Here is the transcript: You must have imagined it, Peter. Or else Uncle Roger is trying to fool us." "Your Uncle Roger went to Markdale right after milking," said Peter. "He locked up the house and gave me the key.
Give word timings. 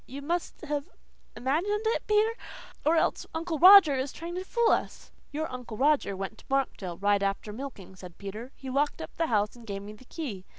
You 0.07 0.23
must 0.23 0.61
have 0.61 0.89
imagined 1.35 1.83
it, 1.85 2.07
Peter. 2.07 2.33
Or 2.83 2.95
else 2.95 3.27
Uncle 3.35 3.59
Roger 3.59 3.93
is 3.93 4.11
trying 4.11 4.33
to 4.33 4.43
fool 4.43 4.69
us." 4.71 5.11
"Your 5.31 5.47
Uncle 5.51 5.77
Roger 5.77 6.17
went 6.17 6.39
to 6.39 6.45
Markdale 6.49 6.97
right 6.97 7.21
after 7.21 7.53
milking," 7.53 7.95
said 7.95 8.17
Peter. 8.17 8.51
"He 8.55 8.71
locked 8.71 8.99
up 8.99 9.15
the 9.17 9.27
house 9.27 9.55
and 9.55 9.67
gave 9.67 9.83
me 9.83 9.93
the 9.93 10.05
key. 10.05 10.43